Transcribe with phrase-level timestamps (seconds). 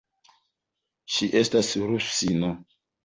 [1.17, 2.51] Ŝi estas rusino.